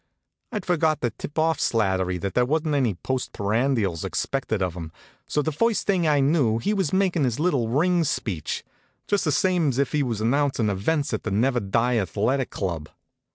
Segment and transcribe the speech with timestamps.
[0.51, 4.91] I'd forgot to tip off Slattery that there wasn't any postprandials expected of him;
[5.27, 8.63] so the first thing I knew he was makin' his little ring speech,
[9.05, 12.89] just the same's if he was announcin' events at the Never Die Athletic club.